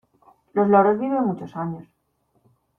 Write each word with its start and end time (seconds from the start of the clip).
Los 0.53 0.67
loros 0.67 0.97
viven 0.99 1.25
muchos 1.27 1.55
años. 1.55 1.87